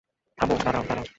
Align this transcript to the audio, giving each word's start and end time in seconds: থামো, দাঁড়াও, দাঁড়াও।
থামো, 0.37 0.55
দাঁড়াও, 0.63 0.83
দাঁড়াও। 0.87 1.05